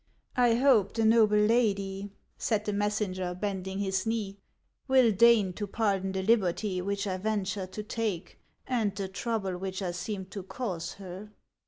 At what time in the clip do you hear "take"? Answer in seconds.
7.83-8.39